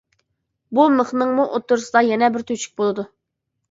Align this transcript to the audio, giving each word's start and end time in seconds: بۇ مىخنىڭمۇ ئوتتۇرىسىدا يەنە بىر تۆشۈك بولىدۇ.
بۇ 0.77 0.85
مىخنىڭمۇ 0.95 1.47
ئوتتۇرىسىدا 1.51 2.05
يەنە 2.11 2.35
بىر 2.35 2.51
تۆشۈك 2.53 2.79
بولىدۇ. 2.83 3.13